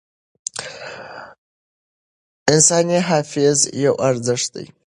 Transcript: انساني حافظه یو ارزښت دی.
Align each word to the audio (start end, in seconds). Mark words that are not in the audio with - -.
انساني 2.51 2.97
حافظه 3.09 3.67
یو 3.83 3.93
ارزښت 4.09 4.49
دی. 4.55 4.65